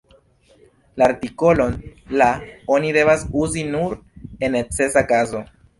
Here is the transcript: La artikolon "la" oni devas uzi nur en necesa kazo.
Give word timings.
La 1.01 1.05
artikolon 1.11 1.75
"la" 2.23 2.31
oni 2.79 2.91
devas 2.99 3.29
uzi 3.45 3.69
nur 3.77 3.97
en 4.47 4.61
necesa 4.61 5.11
kazo. 5.15 5.51